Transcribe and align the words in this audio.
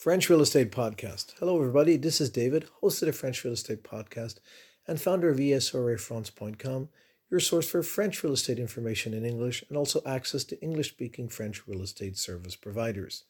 French 0.00 0.30
Real 0.30 0.40
Estate 0.40 0.72
Podcast. 0.72 1.34
Hello, 1.38 1.58
everybody. 1.58 1.98
This 1.98 2.22
is 2.22 2.30
David, 2.30 2.64
host 2.80 3.02
of 3.02 3.06
the 3.06 3.12
French 3.12 3.44
Real 3.44 3.52
Estate 3.52 3.84
Podcast 3.84 4.36
and 4.88 4.98
founder 4.98 5.28
of 5.28 5.36
ESREFrance.com, 5.36 6.88
your 7.30 7.38
source 7.38 7.68
for 7.68 7.82
French 7.82 8.24
real 8.24 8.32
estate 8.32 8.58
information 8.58 9.12
in 9.12 9.26
English 9.26 9.62
and 9.68 9.76
also 9.76 10.00
access 10.06 10.42
to 10.44 10.60
English 10.62 10.88
speaking 10.88 11.28
French 11.28 11.68
real 11.68 11.82
estate 11.82 12.16
service 12.16 12.56
providers. 12.56 13.24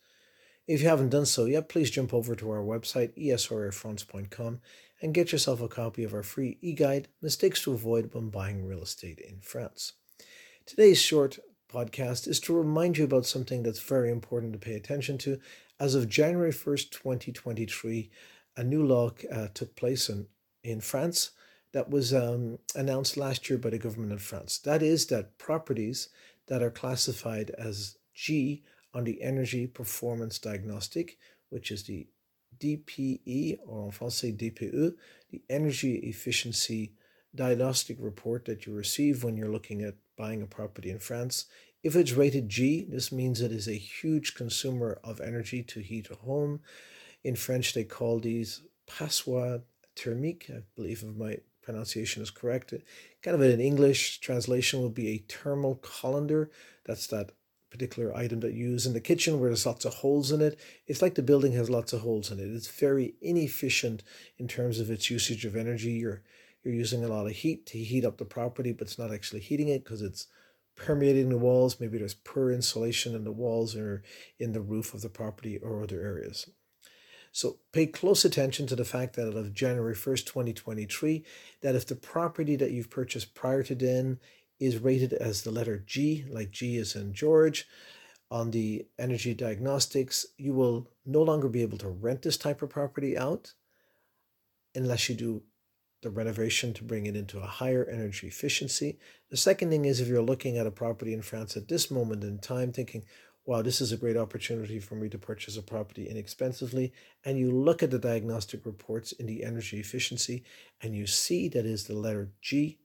If 0.69 0.81
you 0.81 0.89
haven't 0.89 1.09
done 1.09 1.27
so 1.27 1.47
yet, 1.47 1.69
please 1.69 1.91
jump 1.91 2.15
over 2.15 2.37
to 2.37 2.51
our 2.51 2.63
website, 2.63 3.19
ESREFrance.com, 3.19 4.61
and 5.03 5.13
get 5.13 5.33
yourself 5.33 5.61
a 5.61 5.67
copy 5.67 6.05
of 6.05 6.15
our 6.15 6.23
free 6.23 6.57
e 6.61 6.73
guide, 6.73 7.09
Mistakes 7.21 7.65
to 7.65 7.73
Avoid 7.73 8.15
When 8.15 8.31
Buying 8.31 8.65
Real 8.65 8.83
Estate 8.83 9.19
in 9.19 9.41
France. 9.41 9.95
Today's 10.67 11.03
short 11.03 11.41
podcast 11.71 12.27
is 12.27 12.41
to 12.41 12.57
remind 12.57 12.99
you 12.99 13.05
about 13.05 13.27
something 13.27 13.63
that's 13.63 13.81
very 13.81 14.11
important 14.11 14.53
to 14.53 14.59
pay 14.59 14.75
attention 14.75 15.19
to. 15.19 15.39
As 15.79 15.95
of 15.95 16.09
January 16.09 16.53
1st, 16.53 16.91
2023, 16.91 18.11
a 18.57 18.65
new 18.65 18.85
law 18.85 19.11
uh, 19.33 19.49
took 19.55 19.77
place 19.77 20.09
in, 20.09 20.27
in 20.63 20.81
France 20.81 21.31
that 21.73 21.89
was 21.89 22.13
um, 22.13 22.59
announced 22.75 23.17
last 23.17 23.49
year 23.49 23.59
by 23.59 23.71
the 23.71 23.79
government 23.79 24.13
of 24.13 24.23
France. 24.23 24.59
That 24.59 24.83
is, 24.83 25.07
that 25.07 25.39
properties 25.39 26.09
that 26.49 26.63
are 26.63 26.71
classified 26.71 27.51
as 27.51 27.97
G 28.15 28.65
on 28.93 29.05
the 29.05 29.23
Energy 29.23 29.67
Performance 29.67 30.39
Diagnostic, 30.39 31.17
which 31.49 31.71
is 31.71 31.85
the 31.85 32.09
DPE, 32.59 33.59
or 33.67 33.87
en 33.87 33.93
français 33.93 34.37
DPE, 34.37 34.95
the 35.31 35.43
Energy 35.49 35.95
Efficiency 35.97 36.93
Diagnostic 37.35 37.97
Report 38.01 38.45
that 38.47 38.67
you 38.67 38.75
receive 38.75 39.23
when 39.23 39.37
you're 39.37 39.53
looking 39.53 39.83
at 39.83 39.95
buying 40.21 40.43
a 40.43 40.47
property 40.47 40.91
in 40.91 40.99
France. 40.99 41.47
If 41.83 41.97
it's 41.97 42.13
rated 42.13 42.51
G, 42.51 42.85
this 42.87 43.11
means 43.11 43.41
it 43.41 43.53
is 43.53 43.67
a 43.67 43.73
huge 43.73 44.35
consumer 44.35 44.99
of 45.03 45.19
energy 45.19 45.63
to 45.63 45.81
heat 45.81 46.11
a 46.11 46.17
home. 46.17 46.61
In 47.25 47.37
French, 47.37 47.73
they 47.73 47.85
call 47.85 48.21
these 48.21 48.63
passoires 48.87 49.63
thermique, 49.97 50.51
I 50.51 50.63
believe 50.77 51.03
if 51.03 51.17
my 51.17 51.39
pronunciation 51.63 52.23
is 52.23 52.31
correct. 52.31 52.75
Kind 53.23 53.35
of 53.35 53.41
an 53.41 53.61
English 53.61 54.21
translation 54.21 54.83
would 54.83 54.95
be 54.95 55.09
a 55.09 55.25
thermal 55.33 55.77
colander. 55.77 56.51
That's 56.85 57.07
that 57.07 57.33
particular 57.71 58.15
item 58.15 58.41
that 58.41 58.53
you 58.53 58.69
use 58.71 58.85
in 58.85 58.93
the 58.93 59.01
kitchen 59.01 59.41
where 59.41 59.49
there's 59.49 59.65
lots 59.65 59.87
of 59.87 59.95
holes 59.95 60.33
in 60.33 60.43
it. 60.43 60.59
It's 60.87 61.01
like 61.01 61.15
the 61.15 61.23
building 61.23 61.53
has 61.53 61.71
lots 61.71 61.95
of 61.95 62.01
holes 62.03 62.31
in 62.31 62.41
it. 62.41 62.55
It's 62.55 62.69
very 62.69 63.15
inefficient 63.23 64.03
in 64.39 64.49
terms 64.49 64.81
of 64.81 64.91
its 64.91 65.09
usage 65.09 65.47
of 65.47 65.57
energy. 65.57 65.93
You're 65.93 66.23
you're 66.63 66.75
using 66.75 67.05
a 67.05 67.09
lot 67.09 67.27
of 67.27 67.33
heat 67.33 67.67
to 67.67 67.79
heat 67.79 68.05
up 68.05 68.19
the 68.19 68.25
property, 68.25 68.73
but 68.73 68.87
it's 68.87 68.99
not 68.99 69.13
actually 69.13 69.41
heating 69.41 69.69
it 69.69 69.85
because 69.85 70.03
it's 70.03 70.27
permeating 70.77 71.29
the 71.29 71.39
walls. 71.39 71.81
Maybe 71.81 71.99
there's 71.99 72.15
poor 72.15 72.51
insulation 72.51 73.15
in 73.15 73.25
the 73.25 73.33
walls 73.33 73.77
or 73.77 74.03
in 74.39 74.53
the 74.53 74.61
roof 74.61 74.95
of 74.95 75.03
the 75.03 75.09
property 75.09 75.59
or 75.59 75.83
other 75.83 76.01
areas. 76.01 76.49
So 77.33 77.59
pay 77.73 77.87
close 77.87 78.25
attention 78.25 78.67
to 78.67 78.77
the 78.77 78.85
fact 78.85 79.15
that 79.17 79.29
of 79.29 79.53
January 79.53 79.95
1st, 79.95 80.27
2023, 80.27 81.25
that 81.61 81.75
if 81.75 81.87
the 81.87 81.95
property 81.95 82.57
that 82.57 82.73
you've 82.73 82.91
purchased 82.91 83.35
prior 83.35 83.63
to 83.63 83.75
then 83.75 84.19
is 84.59 84.79
rated 84.79 85.13
as 85.13 85.43
the 85.43 85.51
letter 85.51 85.79
G, 85.79 86.25
like 86.29 86.51
G 86.51 86.77
is 86.77 86.97
in 86.97 87.15
George, 87.15 87.67
on 88.31 88.51
the 88.51 88.87
energy 88.99 89.35
diagnostics, 89.35 90.27
you 90.37 90.53
will 90.53 90.89
no 91.07 91.23
longer 91.23 91.49
be 91.49 91.63
able 91.63 91.79
to 91.79 91.89
rent 91.89 92.23
this 92.23 92.37
type 92.37 92.63
of 92.63 92.71
property 92.71 93.17
out 93.17 93.55
unless 94.75 95.09
you 95.09 95.15
do 95.15 95.43
the 96.03 96.11
renovation 96.11 96.73
to 96.75 96.85
bring 96.85 97.07
it 97.07 97.17
into 97.17 97.39
a 97.39 97.47
higher 97.47 97.85
energy 97.85 98.27
efficiency. 98.29 98.99
The 99.31 99.37
second 99.37 99.71
thing 99.71 99.85
is 99.85 100.01
if 100.01 100.09
you're 100.09 100.23
looking 100.23 100.57
at 100.57 100.67
a 100.67 100.71
property 100.71 101.13
in 101.13 101.23
France 101.23 101.57
at 101.57 101.69
this 101.69 101.91
moment 101.91 102.25
in 102.25 102.39
time, 102.39 102.73
thinking, 102.73 103.05
wow, 103.45 103.63
this 103.63 103.81
is 103.81 103.93
a 103.93 103.97
great 103.97 104.17
opportunity 104.17 104.79
for 104.79 104.95
me 104.95 105.09
to 105.09 105.19
purchase 105.19 105.57
a 105.57 105.63
property 105.63 106.09
inexpensively, 106.09 106.93
and 107.25 107.39
you 107.39 107.51
look 107.51 107.83
at 107.83 107.91
the 107.91 107.99
diagnostic 107.99 108.65
reports 108.65 109.13
in 109.13 109.27
the 109.27 109.45
energy 109.45 109.79
efficiency 109.79 110.45
and 110.83 110.95
you 110.95 111.07
see 111.07 111.49
that 111.49 111.67
is 111.67 111.85
the 111.85 111.95
letter 111.95 112.31
G, 112.41 112.79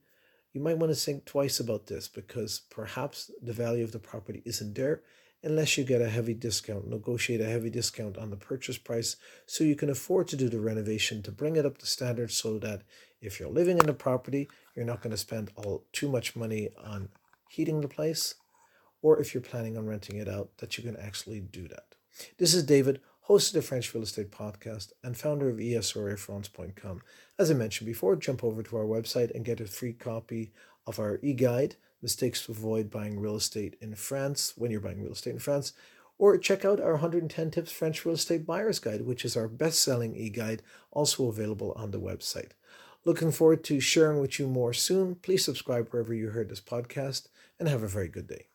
you 0.52 0.60
might 0.60 0.78
want 0.78 0.90
to 0.90 0.98
think 0.98 1.24
twice 1.24 1.60
about 1.60 1.86
this 1.86 2.08
because 2.08 2.62
perhaps 2.70 3.30
the 3.42 3.52
value 3.52 3.84
of 3.84 3.92
the 3.92 3.98
property 3.98 4.42
isn't 4.44 4.74
there 4.74 5.02
unless 5.46 5.78
you 5.78 5.84
get 5.84 6.02
a 6.02 6.10
heavy 6.10 6.34
discount, 6.34 6.88
negotiate 6.88 7.40
a 7.40 7.48
heavy 7.48 7.70
discount 7.70 8.18
on 8.18 8.30
the 8.30 8.36
purchase 8.36 8.78
price 8.78 9.14
so 9.46 9.62
you 9.62 9.76
can 9.76 9.88
afford 9.88 10.26
to 10.26 10.36
do 10.36 10.48
the 10.48 10.58
renovation 10.58 11.22
to 11.22 11.30
bring 11.30 11.54
it 11.54 11.64
up 11.64 11.78
to 11.78 11.86
standard 11.86 12.32
so 12.32 12.58
that 12.58 12.82
if 13.20 13.38
you're 13.38 13.48
living 13.48 13.78
in 13.78 13.86
the 13.86 13.94
property, 13.94 14.48
you're 14.74 14.84
not 14.84 15.00
going 15.02 15.12
to 15.12 15.16
spend 15.16 15.52
all 15.54 15.84
too 15.92 16.08
much 16.08 16.34
money 16.34 16.70
on 16.84 17.10
heating 17.48 17.80
the 17.80 17.86
place, 17.86 18.34
or 19.02 19.20
if 19.20 19.32
you're 19.32 19.40
planning 19.40 19.78
on 19.78 19.86
renting 19.86 20.16
it 20.16 20.28
out, 20.28 20.50
that 20.58 20.76
you 20.76 20.82
can 20.82 20.96
actually 20.96 21.38
do 21.38 21.68
that. 21.68 21.94
This 22.38 22.52
is 22.52 22.64
David, 22.64 23.00
host 23.20 23.54
of 23.54 23.62
the 23.62 23.66
French 23.68 23.94
Real 23.94 24.02
Estate 24.02 24.32
Podcast 24.32 24.90
and 25.04 25.16
founder 25.16 25.48
of 25.48 25.58
ESREFrance.com. 25.58 27.02
As 27.38 27.52
I 27.52 27.54
mentioned 27.54 27.86
before, 27.86 28.16
jump 28.16 28.42
over 28.42 28.64
to 28.64 28.76
our 28.76 28.84
website 28.84 29.32
and 29.32 29.44
get 29.44 29.60
a 29.60 29.66
free 29.66 29.92
copy 29.92 30.50
of 30.88 30.98
our 30.98 31.20
e-guide, 31.22 31.76
Mistakes 32.02 32.46
to 32.46 32.52
Avoid 32.52 32.90
Buying 32.90 33.18
Real 33.18 33.36
Estate 33.36 33.76
in 33.80 33.94
France, 33.94 34.52
when 34.56 34.70
you're 34.70 34.80
buying 34.80 35.02
real 35.02 35.12
estate 35.12 35.34
in 35.34 35.38
France, 35.38 35.72
or 36.18 36.38
check 36.38 36.64
out 36.64 36.80
our 36.80 36.92
110 36.92 37.50
Tips 37.50 37.72
French 37.72 38.04
Real 38.04 38.14
Estate 38.14 38.46
Buyer's 38.46 38.78
Guide, 38.78 39.02
which 39.02 39.24
is 39.24 39.36
our 39.36 39.48
best-selling 39.48 40.16
e-guide, 40.16 40.62
also 40.90 41.28
available 41.28 41.72
on 41.76 41.90
the 41.90 42.00
website. 42.00 42.52
Looking 43.04 43.30
forward 43.30 43.62
to 43.64 43.80
sharing 43.80 44.20
with 44.20 44.38
you 44.38 44.48
more 44.48 44.72
soon. 44.72 45.14
Please 45.16 45.44
subscribe 45.44 45.88
wherever 45.90 46.12
you 46.14 46.30
heard 46.30 46.48
this 46.48 46.60
podcast 46.60 47.28
and 47.58 47.68
have 47.68 47.82
a 47.82 47.88
very 47.88 48.08
good 48.08 48.26
day. 48.26 48.46